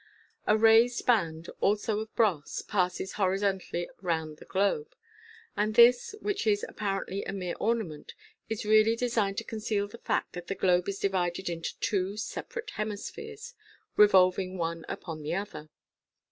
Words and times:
A 0.47 0.57
raised 0.57 1.05
band, 1.05 1.47
also 1.59 1.99
of 1.99 2.15
brass, 2.15 2.63
passes 2.63 3.11
horizontally 3.21 3.87
round 4.01 4.37
the 4.37 4.45
globe 4.45 4.89
j 4.89 4.95
and 5.55 5.75
this, 5.75 6.15
which 6.21 6.47
is 6.47 6.65
apparently 6.67 7.23
a 7.25 7.31
mere 7.31 7.53
ornament, 7.59 8.15
is 8.49 8.65
really 8.65 8.95
designed 8.95 9.37
to 9.37 9.43
conceal 9.43 9.87
the 9.87 9.99
fact 9.99 10.33
that 10.33 10.47
the 10.47 10.55
globe 10.55 10.89
is 10.89 10.97
divided 10.97 11.49
into 11.49 11.79
two 11.81 12.13
sepa 12.13 12.55
rate 12.55 12.69
hemispheres, 12.71 13.53
revolving 13.95 14.57
one 14.57 14.85
upon 14.89 15.21
the 15.21 15.35
other. 15.35 15.69